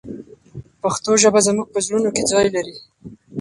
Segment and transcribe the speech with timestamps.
[0.81, 2.75] پښتو ژبه زموږ په زړونو کې ځای لري.